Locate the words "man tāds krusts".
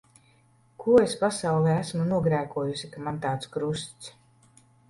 3.09-4.13